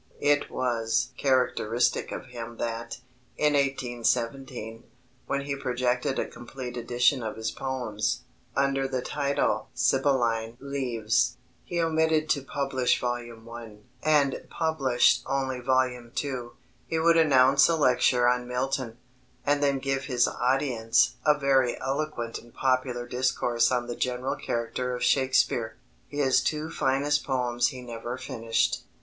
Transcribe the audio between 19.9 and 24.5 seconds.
his audience "a very eloquent and popular discourse on the general